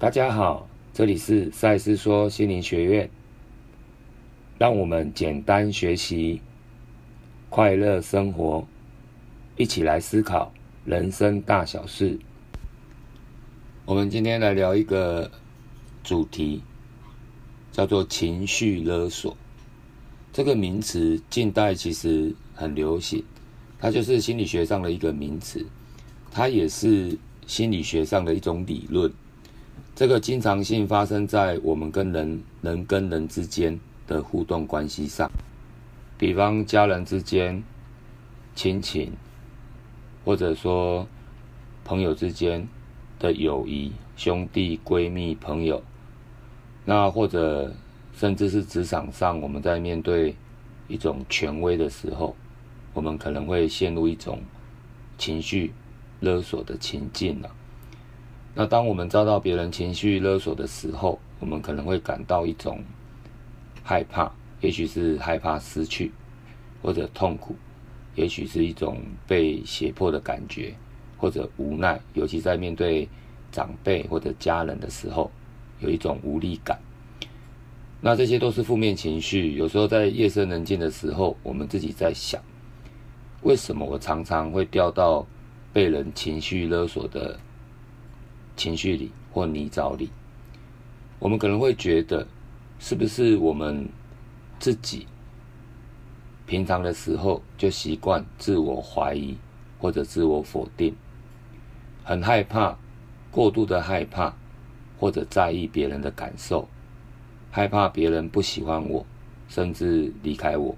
[0.00, 3.10] 大家好，这里是赛斯说心灵学院，
[4.56, 6.40] 让我们简单学习，
[7.50, 8.64] 快乐生活，
[9.56, 10.52] 一起来思考
[10.84, 12.16] 人生大小事。
[13.86, 15.32] 我们今天来聊一个
[16.04, 16.62] 主题，
[17.72, 19.36] 叫做情绪勒索。
[20.32, 23.24] 这个名词近代其实很流行，
[23.80, 25.66] 它就是心理学上的一个名词，
[26.30, 27.18] 它也是
[27.48, 29.12] 心理学上的一种理论。
[29.98, 35.28] 这个经常性发生在我们跟人、人跟人之间的互动关系上，
[36.16, 37.60] 比方家人之间、
[38.54, 39.10] 亲情，
[40.24, 41.04] 或者说
[41.84, 42.68] 朋友之间
[43.18, 45.82] 的友谊、兄弟、闺蜜、朋友，
[46.84, 47.74] 那或者
[48.14, 50.36] 甚至是职场上，我们在面对
[50.86, 52.36] 一种权威的时候，
[52.94, 54.38] 我们可能会陷入一种
[55.18, 55.72] 情绪
[56.20, 57.50] 勒索的情境了。
[58.58, 62.82] 那当我们遭到别人情绪勒索的时候，我们可能会感到一种
[63.84, 64.28] 害怕，
[64.60, 66.10] 也许是害怕失去，
[66.82, 67.54] 或者痛苦，
[68.16, 70.74] 也许是一种被胁迫的感觉，
[71.16, 73.08] 或者无奈，尤其在面对
[73.52, 75.30] 长辈或者家人的时候，
[75.78, 76.76] 有一种无力感。
[78.00, 79.52] 那这些都是负面情绪。
[79.52, 82.42] 有时候在夜深人静的时候，我们自己在想，
[83.42, 85.24] 为什么我常常会掉到
[85.72, 87.38] 被人情绪勒索的？
[88.58, 90.10] 情绪里或泥沼里，
[91.20, 92.26] 我们可能会觉得，
[92.80, 93.88] 是不是我们
[94.58, 95.06] 自己
[96.44, 99.36] 平常的时候就习惯自我怀疑
[99.78, 100.92] 或者自我否定，
[102.02, 102.76] 很害怕，
[103.30, 104.34] 过度的害怕
[104.98, 106.68] 或者在意别人的感受，
[107.52, 109.06] 害怕别人不喜欢我，
[109.48, 110.76] 甚至离开我。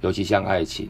[0.00, 0.88] 尤其像爱情，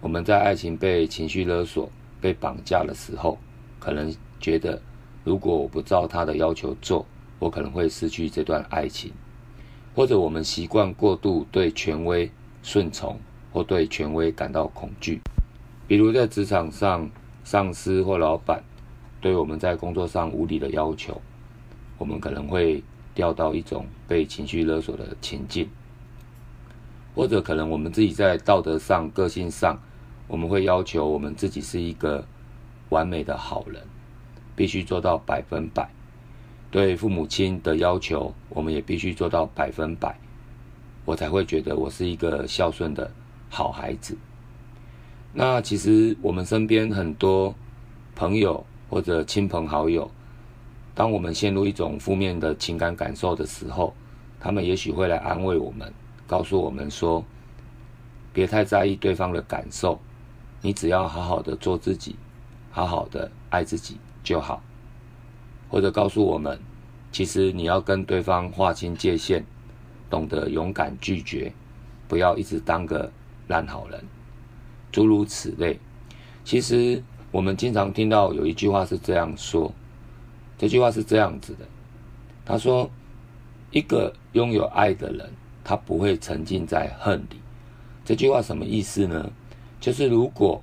[0.00, 1.88] 我们在爱情被情绪勒索、
[2.20, 3.38] 被绑架的时候，
[3.78, 4.82] 可能觉得。
[5.26, 7.04] 如果我不照他的要求做，
[7.40, 9.10] 我可能会失去这段爱情。
[9.92, 12.30] 或者我们习惯过度对权威
[12.62, 13.18] 顺从，
[13.52, 15.20] 或对权威感到恐惧。
[15.88, 17.10] 比如在职场上，
[17.42, 18.62] 上司或老板
[19.20, 21.20] 对我们在工作上无理的要求，
[21.98, 22.80] 我们可能会
[23.12, 25.68] 掉到一种被情绪勒索的情境。
[27.16, 29.76] 或者可能我们自己在道德上、个性上，
[30.28, 32.24] 我们会要求我们自己是一个
[32.90, 33.82] 完美的好人。
[34.56, 35.88] 必须做到百分百，
[36.70, 40.18] 对父母亲的要求，我们也必须做到百分百，
[41.04, 43.10] 我才会觉得我是一个孝顺的
[43.50, 44.16] 好孩子。
[45.34, 47.54] 那其实我们身边很多
[48.14, 50.10] 朋友或者亲朋好友，
[50.94, 53.94] 当我们陷入一种负面的情感感受的时候，
[54.40, 55.92] 他们也许会来安慰我们，
[56.26, 57.22] 告诉我们说，
[58.32, 60.00] 别太在意对方的感受，
[60.62, 62.16] 你只要好好的做自己，
[62.70, 63.98] 好好的爱自己。
[64.26, 64.60] 就好，
[65.68, 66.58] 或者告诉我们，
[67.12, 69.44] 其实你要跟对方划清界限，
[70.10, 71.52] 懂得勇敢拒绝，
[72.08, 73.08] 不要一直当个
[73.46, 74.02] 烂好人，
[74.90, 75.78] 诸如此类。
[76.42, 77.00] 其实
[77.30, 79.72] 我们经常听到有一句话是这样说，
[80.58, 81.64] 这句话是这样子的，
[82.44, 82.90] 他说：
[83.70, 85.30] 一个拥有爱的人，
[85.62, 87.40] 他不会沉浸在恨里。
[88.04, 89.30] 这句话什么意思呢？
[89.80, 90.60] 就是如果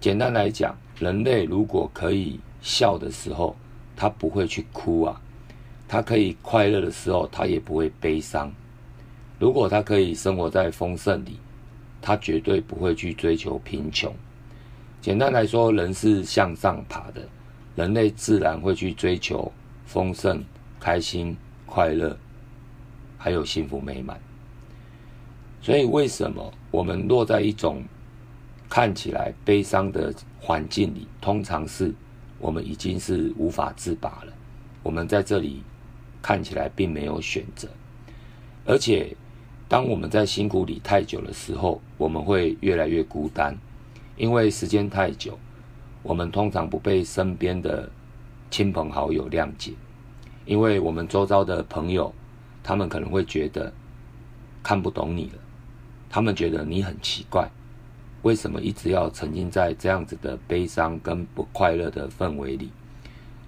[0.00, 2.40] 简单来讲，人类如果可以。
[2.62, 3.54] 笑的时候，
[3.94, 5.20] 他不会去哭啊；
[5.86, 8.50] 他可以快乐的时候，他也不会悲伤。
[9.38, 11.38] 如果他可以生活在丰盛里，
[12.00, 14.14] 他绝对不会去追求贫穷。
[15.00, 17.28] 简单来说，人是向上爬的，
[17.74, 19.52] 人类自然会去追求
[19.84, 20.44] 丰盛、
[20.78, 21.36] 开心、
[21.66, 22.16] 快乐，
[23.18, 24.20] 还有幸福美满。
[25.60, 27.82] 所以，为什么我们落在一种
[28.68, 31.92] 看起来悲伤的环境里，通常是？
[32.42, 34.32] 我们已经是无法自拔了。
[34.82, 35.62] 我们在这里
[36.20, 37.68] 看起来并没有选择，
[38.66, 39.16] 而且
[39.68, 43.56] 当我们在辛苦里太久的时候，我们会越来越孤单，
[44.16, 45.38] 因为时间太久，
[46.02, 47.88] 我们通常不被身边的
[48.50, 49.72] 亲朋好友谅解，
[50.44, 52.12] 因为我们周遭的朋友，
[52.64, 53.72] 他们可能会觉得
[54.64, 55.38] 看不懂你了，
[56.10, 57.48] 他们觉得你很奇怪。
[58.22, 62.70] 为什么一直要沉浸在这样子的悲伤跟不快乐的氛围里？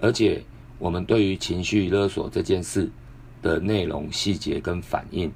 [0.00, 0.42] 而且，
[0.78, 2.90] 我们对于情绪勒索这件事
[3.40, 5.32] 的内容、细节跟反应，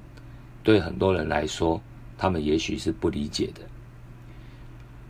[0.61, 1.81] 对很多人来说，
[2.17, 3.61] 他们也许是不理解的。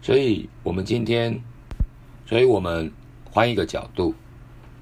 [0.02, 1.42] 所以，我们今天，
[2.26, 2.92] 所以我们
[3.32, 4.14] 换一个角度，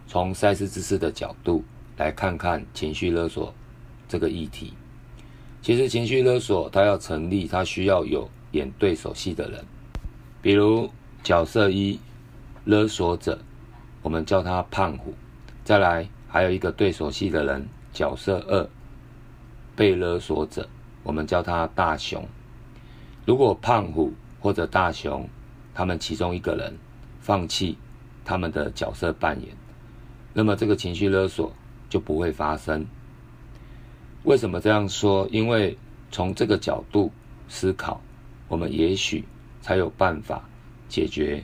[0.07, 1.63] 从赛事知识的角度
[1.95, 3.53] 来看看情绪勒索
[4.09, 4.73] 这个议题。
[5.61, 8.29] 其实，情绪勒索它要成立，它需要有。
[8.51, 9.63] 演对手戏的人，
[10.41, 10.89] 比如
[11.23, 11.99] 角色一
[12.65, 13.39] 勒索者，
[14.01, 15.11] 我们叫他胖虎；
[15.63, 18.69] 再来还有一个对手戏的人，角色二，
[19.75, 20.67] 被勒索者，
[21.03, 22.25] 我们叫他大熊。
[23.25, 25.27] 如果胖虎或者大熊，
[25.73, 26.77] 他们其中一个人
[27.19, 27.77] 放弃
[28.23, 29.49] 他们的角色扮演，
[30.33, 31.51] 那么这个情绪勒索
[31.89, 32.85] 就不会发生。
[34.23, 35.27] 为什么这样说？
[35.31, 35.77] 因为
[36.11, 37.11] 从这个角度
[37.47, 38.01] 思考，
[38.47, 39.23] 我们也许
[39.61, 40.43] 才有办法
[40.87, 41.43] 解决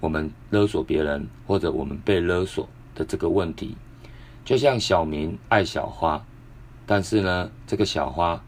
[0.00, 3.76] 我们勒索别人或者我们被勒索的这个问题。
[4.44, 6.24] 就像小明爱小花，
[6.86, 8.42] 但是呢，这个小花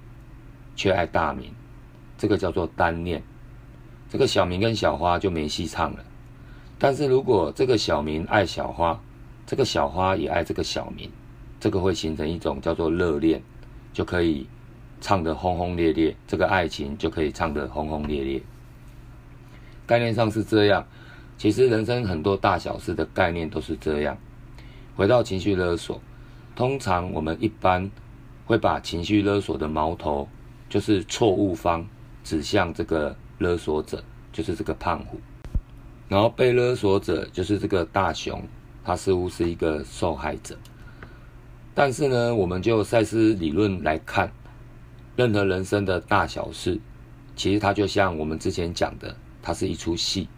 [0.75, 1.53] 却爱大明。
[2.19, 3.21] 这个叫做单恋，
[4.09, 6.05] 这个小明跟小花就没戏唱了。
[6.79, 9.01] 但是如果这个小明爱小花，
[9.45, 11.11] 这个小花也爱这个小明，
[11.59, 13.43] 这个会形成一种叫做热恋，
[13.93, 14.47] 就可以
[15.03, 18.41] 唱得轰轰烈烈，这个爱情就可以唱得轰轰烈烈。
[19.87, 20.87] 概念上是这样，
[21.37, 24.17] 其实人生很多大小事的概念都是这样。
[24.97, 26.01] 回到情绪勒索，
[26.57, 27.91] 通常我们一般
[28.47, 30.27] 会把情绪勒索的矛头
[30.71, 31.87] 就是错误方。
[32.25, 34.01] 指向这个勒索者，
[34.33, 35.19] 就是这个胖虎，
[36.09, 38.41] 然后被勒索者就是这个大熊，
[38.85, 40.57] 他似乎是一个受害者。
[41.75, 44.31] 但是呢，我们就赛斯理论来看，
[45.17, 46.81] 任何人生的大小事，
[47.37, 50.29] 其实它就像我们之前讲的，它是一出戏，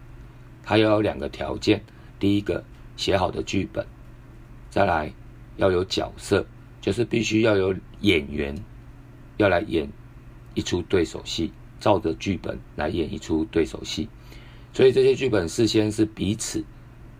[0.63, 1.83] 它要有两个条件：
[2.19, 2.63] 第一个，
[2.95, 3.85] 写好的剧本；
[4.69, 5.11] 再来，
[5.57, 6.45] 要有角色，
[6.81, 8.55] 就是必须要有演员
[9.37, 9.89] 要来演
[10.53, 11.51] 一出对手戏。
[11.77, 14.09] 照着剧本来演一出对手戏，
[14.73, 16.63] 所以这些剧本事先是彼此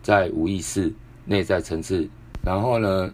[0.01, 0.91] 在无意识
[1.25, 2.09] 内在层次，
[2.41, 3.13] 然后呢，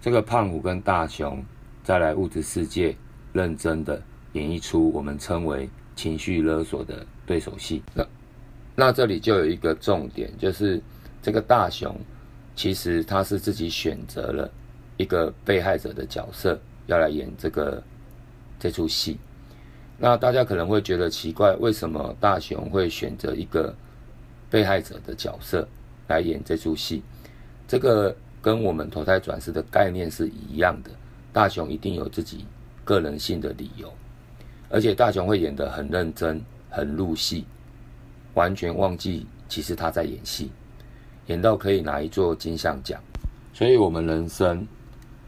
[0.00, 1.44] 这个胖虎跟大雄
[1.84, 2.96] 再来物质世界
[3.38, 4.02] 认真的
[4.32, 7.80] 演一出我们称为情绪勒索的对手戏。
[7.94, 8.04] 那
[8.74, 10.82] 那这里就有一个重点，就是
[11.22, 11.94] 这个大雄
[12.56, 14.50] 其实他是自己选择了
[14.96, 16.58] 一个被害者的角色
[16.88, 17.80] 要来演这个
[18.58, 19.16] 这出戏。
[19.96, 23.72] 那大家可能会觉得奇怪，为什么大雄会选择一个
[24.50, 25.68] 被害者的角色
[26.08, 27.04] 来演这出戏？
[27.68, 30.90] 这个跟我们投胎转世的概念是一样的。
[31.32, 32.44] 大雄一定有自己
[32.88, 33.92] 个人性的理由，
[34.70, 36.40] 而且大雄会演得很认真、
[36.70, 37.44] 很入戏，
[38.32, 40.50] 完全忘记其实他在演戏，
[41.26, 42.98] 演到可以拿一座金像奖。
[43.52, 44.66] 所以，我们人生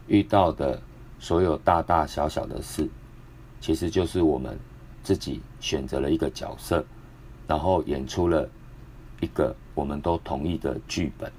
[0.07, 0.81] 遇到的
[1.19, 2.89] 所有大大小小的事。
[3.59, 4.57] 其实就是我们
[5.03, 6.83] 自己选择了一个角色，
[7.47, 8.49] 然后演出了
[9.19, 11.31] 一个我们都同意的剧本。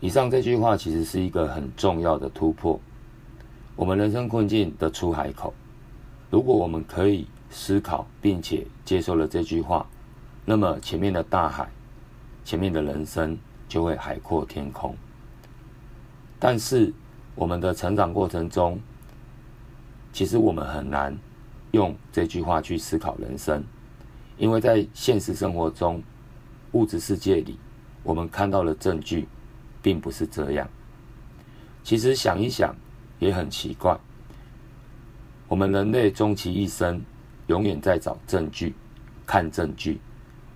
[0.00, 2.80] 以上这句话其实是一个很重要的突破，
[3.74, 5.52] 我们人生困境的出海口。
[6.30, 9.86] 如果我们可以思考并且接受了这句话，
[10.44, 11.68] 那么前面的大海，
[12.44, 13.36] 前面的人生
[13.68, 14.94] 就会海阔天空。
[16.38, 16.92] 但是
[17.34, 18.78] 我们的成长过程中，
[20.12, 21.16] 其实我们很难
[21.70, 23.62] 用这句话去思考人生，
[24.36, 26.02] 因为在现实生活中，
[26.72, 27.58] 物质世界里，
[28.02, 29.28] 我们看到的证据
[29.80, 30.68] 并不是这样。
[31.84, 32.74] 其实想一想
[33.22, 33.96] 也很奇怪，
[35.46, 37.00] 我们人类终其一生，
[37.46, 38.74] 永远在找证据、
[39.24, 40.00] 看证据，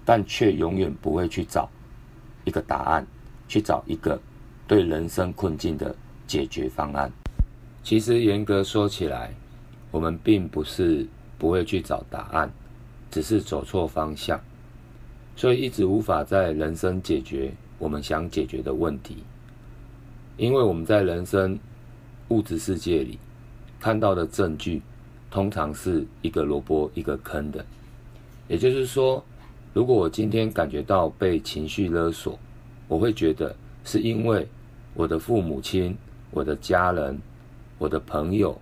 [0.05, 1.71] 但却永远不会去找
[2.45, 3.07] 一个答案，
[3.47, 4.21] 去找一个
[4.67, 5.95] 对人生困境的
[6.27, 7.09] 解决方案。
[7.85, 9.33] 其实严格说起来，
[9.93, 11.07] 我们并不是
[11.39, 12.51] 不会去找答案，
[13.13, 14.41] 只是走错方向，
[15.37, 19.19] 所以一直无法在人生解决我们想解决的问题。
[20.37, 21.57] 因为我们在人生
[22.29, 23.19] 物质世界里
[23.81, 24.83] 看到的证据，
[25.31, 27.65] 通常是一个萝卜一个坑的。
[28.49, 29.25] 也就是说，
[29.73, 32.39] 如果我今天感觉到被情绪勒索，
[32.89, 33.55] 我会觉得
[33.85, 34.47] 是因为
[34.95, 35.97] 我的父母亲、
[36.31, 37.21] 我的家人、
[37.79, 38.59] 我的朋友。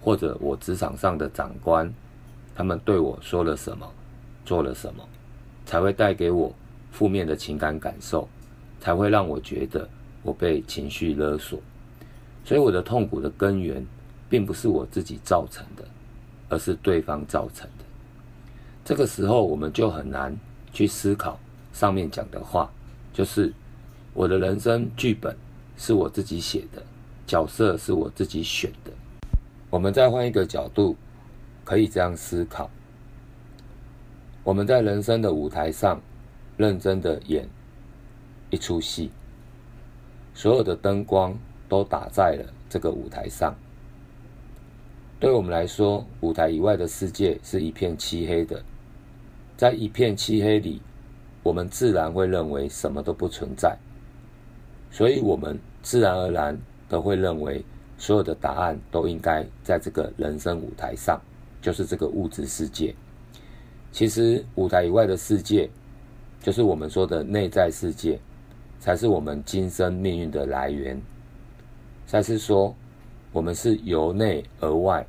[0.00, 1.90] 或者我职场上的长官，
[2.54, 3.90] 他们对我说了什么，
[4.44, 5.02] 做了什么，
[5.64, 6.54] 才会带给我
[6.92, 8.28] 负面的情感感受，
[8.80, 9.88] 才会让我觉得
[10.22, 11.58] 我被情绪勒索。
[12.44, 13.84] 所以我的痛苦的根源，
[14.28, 15.84] 并不是我自己造成的，
[16.48, 17.84] 而是对方造成的。
[18.84, 20.36] 这个时候，我们就很难
[20.72, 21.40] 去思考
[21.72, 22.70] 上面讲的话，
[23.14, 23.52] 就是
[24.12, 25.34] 我的人生剧本
[25.78, 26.82] 是我自己写的，
[27.26, 28.92] 角色是我自己选的。
[29.70, 30.94] 我们再换一个角度，
[31.64, 32.70] 可以这样思考：
[34.42, 36.00] 我们在人生的舞台上
[36.58, 37.48] 认真的演
[38.50, 39.10] 一出戏，
[40.34, 41.34] 所有的灯光
[41.74, 43.52] 都打在了这个舞台上。
[45.18, 48.62] 对我们来说，舞台以外的世界是一片漆黑的。
[49.56, 50.80] 在一片漆黑里，
[51.42, 53.76] 我们自然会认为什么都不存在。
[54.92, 56.56] 所以我们自然而然
[56.88, 57.64] 都会认为，
[57.98, 61.20] 所有的答案都应该在这个人生舞台上，
[61.60, 62.94] 就是这个物质世界。
[63.90, 65.68] 其实舞台以外的世界，
[66.40, 68.20] 就是我们说的内在世界，
[68.78, 71.00] 才是我们今生命运的来源。
[72.14, 72.72] 但是说，
[73.32, 75.04] 我们是由内而外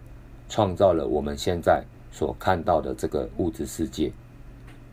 [0.50, 4.12] 创造了我们现在所看到的这个物质世界。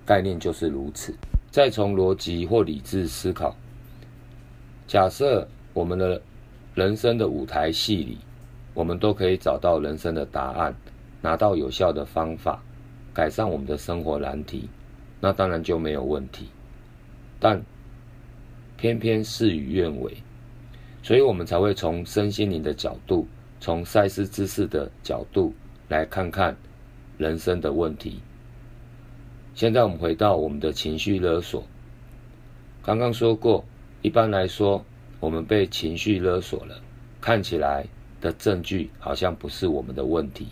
[0.04, 1.14] 概念就是如此。
[1.50, 3.56] 再从逻辑或理智思考，
[4.86, 6.20] 假设我们的
[6.74, 8.18] 人生的舞台戏里，
[8.74, 10.74] 我们都可以找到人生的答案，
[11.22, 12.62] 拿到有效的方法，
[13.14, 14.68] 改善我们的生活难题，
[15.18, 16.48] 那当然就没有问题。
[17.40, 17.62] 但
[18.76, 20.14] 偏偏事与愿违，
[21.02, 23.26] 所以我们才会从身心灵的角度，
[23.60, 25.52] 从赛斯知识的角度
[25.88, 26.56] 来看看
[27.18, 28.20] 人生的问题。
[29.54, 31.64] 现在我们回到我们的情绪勒索。
[32.82, 33.64] 刚刚说过，
[34.00, 34.84] 一般来说，
[35.20, 36.80] 我们被情绪勒索了，
[37.20, 37.86] 看起来
[38.20, 40.46] 的证据好像不是我们的问题。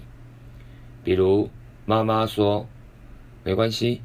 [1.02, 1.48] 比如
[1.86, 2.66] 妈妈说
[3.42, 4.02] ：“没关系，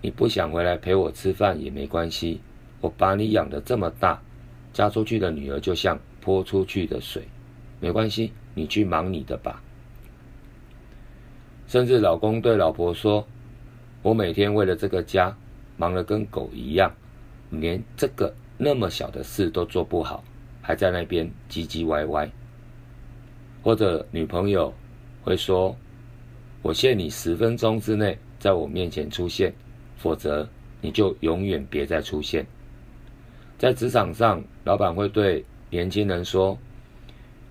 [0.00, 2.40] 你不想回来陪我吃饭也没关系，
[2.80, 4.22] 我把你养的这么大，
[4.74, 7.26] 嫁出去的女儿就像泼出去的水，
[7.80, 9.62] 没关系，你去忙你的吧。”
[11.66, 13.26] 甚至老公对老婆说。
[14.02, 15.34] 我每天为了这个家
[15.78, 16.94] 忙得跟狗一样，
[17.48, 20.22] 连这个那么小的事都做不好，
[20.60, 22.30] 还在那边唧唧歪歪。
[23.62, 24.74] 或者女朋友
[25.22, 25.74] 会说
[26.60, 29.54] ：“我限你十分钟之内在我面前出现，
[29.96, 30.46] 否则
[30.82, 32.46] 你就永远别再出现。”
[33.56, 36.58] 在职场上，老板会对年轻人说：“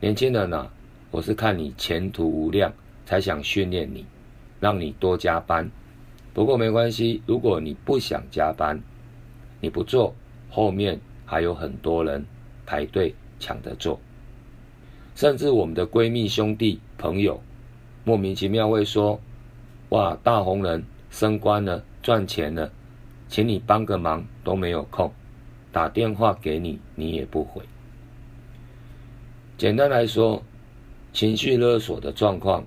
[0.02, 0.70] 年轻人啊，
[1.12, 2.72] 我是看你前途无量，
[3.06, 4.06] 才想训练你，
[4.60, 5.70] 让你多加班。”
[6.34, 8.82] 不过没关系，如果你不想加班，
[9.62, 10.14] 你不做，
[10.50, 12.26] 后面还有很多人
[12.66, 14.00] 排队抢着做。
[15.16, 17.40] 甚至我们的闺蜜、兄弟、朋友，
[18.04, 19.20] 莫名其妙会说
[19.90, 22.72] ：“哇，大红人升官了，赚钱了，
[23.28, 25.12] 请你帮个忙都没有空，
[25.74, 27.62] 打电话给你你也不回。”
[29.60, 30.42] 简单来说，
[31.12, 32.64] 情绪勒索的状况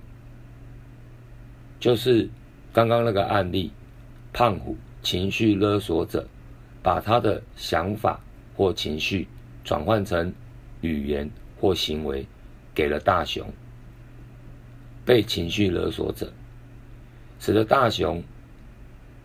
[1.79, 2.29] 就是。
[2.73, 3.71] 刚刚那个案例，
[4.31, 6.27] 胖虎情绪勒索者，
[6.83, 8.19] 把他的想法
[8.55, 9.27] 或情绪
[9.63, 10.31] 转换成
[10.81, 11.27] 语言
[11.59, 12.23] 或行为，
[12.75, 13.51] 给了大雄。
[15.03, 16.31] 被情绪勒索者，
[17.39, 18.23] 使得大雄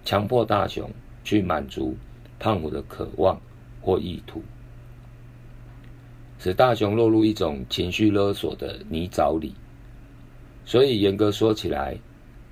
[0.03, 0.91] 强迫大雄
[1.23, 1.95] 去满足
[2.39, 3.39] 胖虎的渴望
[3.83, 4.43] 或意图，
[6.39, 9.55] 使大雄落入一种情绪勒索的泥沼里。
[10.65, 11.99] 所以严格说起来，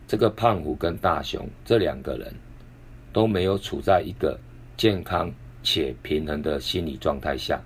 [0.07, 2.35] 这个胖虎跟大雄这两个人
[3.13, 4.39] 都没有处在一个
[4.77, 5.33] 健康
[5.63, 7.63] 且平衡的心理状态下。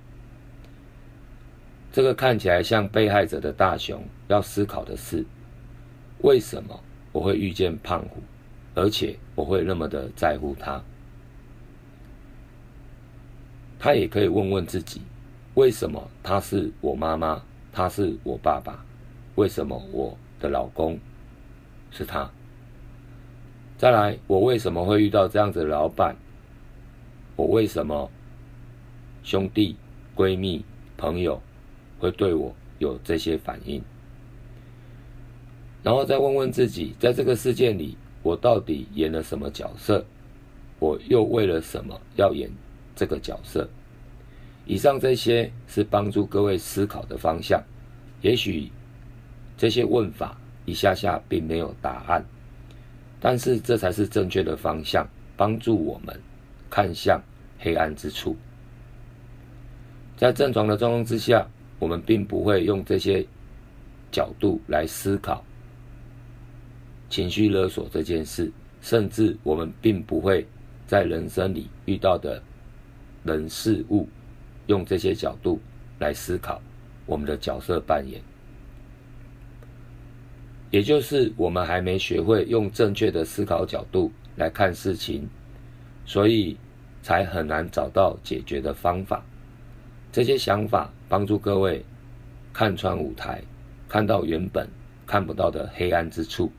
[1.91, 5.25] 这个看起来像被害者的大雄要思考的是：
[6.23, 6.79] 为什么
[7.13, 8.23] 我会遇见胖虎，
[8.75, 10.83] 而且我会那么的在乎他？
[13.85, 15.03] 他也可以问问自己：
[15.57, 18.83] 为什么他是我妈妈，他是我爸爸？
[19.35, 20.99] 为什么我的老公？
[21.91, 22.31] 是他。
[23.77, 26.17] 再来，我为什么会遇到这样子的老板？
[27.37, 28.11] 我为什么
[29.23, 29.77] 兄弟、
[30.17, 30.65] 闺蜜、
[30.97, 31.43] 朋友
[31.99, 33.83] 会对我有这些反应？
[35.83, 40.07] 然后再问问自己，在这个事件里，我到底演了什么角色？
[40.79, 42.51] 我又为了什么要演
[42.97, 43.69] 这个角色？
[44.67, 47.63] 以上这些是帮助各位思考的方向。
[48.23, 48.71] 也许
[49.57, 50.37] 这些问法。
[50.67, 52.25] 一下下并没有答案，
[53.21, 56.19] 但是这才是正确的方向，帮助我们
[56.71, 57.21] 看向
[57.59, 58.35] 黑暗之处。
[60.17, 61.47] 在正常的状况之下，
[61.79, 63.23] 我们并不会用这些
[64.11, 65.45] 角度来思考
[67.11, 70.47] 情绪勒索这件事，甚至我们并不会
[70.87, 72.43] 在人生里遇到的
[73.25, 74.09] 人事物，
[74.67, 75.59] 用这些角度
[75.99, 76.61] 来思考
[77.07, 78.21] 我们的角色扮演。
[80.71, 85.29] 也就是我们还没学会用正确的思考角度来看事情，
[86.05, 86.57] 所以
[87.03, 89.25] 才很难找到解决的方法。
[90.11, 91.85] 这些想法帮助各位
[92.53, 93.43] 看穿舞台，
[93.89, 94.69] 看到原本
[95.07, 96.51] 看不到的黑暗之处。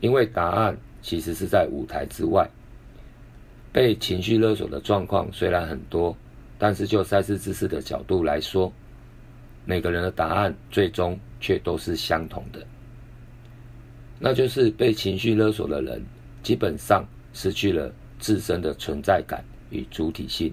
[0.00, 2.48] 因为答案其实是在舞台之外。
[3.72, 6.16] 被情绪勒索的状况虽然很多，
[6.58, 8.72] 但是就赛事知识的角度来说，
[9.64, 12.66] 每个人的答案最终却都是相同的。
[14.18, 16.02] 那就是被情绪勒索的人，
[16.42, 20.52] 基本上失去了自身的存在感与主体性。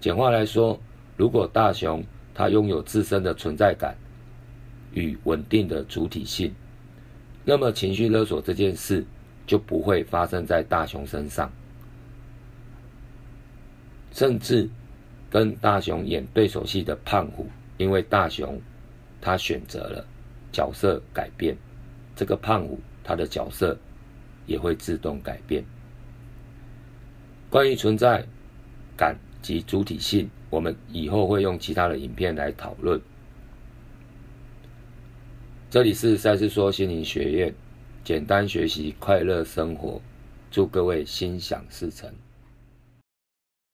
[0.00, 0.78] 简化来说，
[1.16, 2.04] 如果大雄
[2.34, 3.96] 他拥有自身的存在感
[4.92, 6.54] 与稳定的主体性，
[7.44, 9.04] 那么情绪勒索这件事
[9.44, 11.50] 就不会发生在大雄身上，
[14.12, 14.68] 甚至
[15.30, 17.46] 跟大雄演对手戏的胖虎，
[17.76, 18.60] 因为大雄
[19.20, 20.04] 他选择了
[20.50, 21.56] 角色改变，
[22.16, 23.78] 这个胖虎他的角色
[24.46, 25.64] 也会自动改变。
[27.50, 28.26] 关于存在
[28.96, 33.00] 感及主体性，我们以后会用其他的影片来讨论。
[35.70, 37.54] 这里是赛斯说心灵学院，
[38.02, 40.00] 简单学习，快乐生活，
[40.50, 42.10] 祝各位心想事成。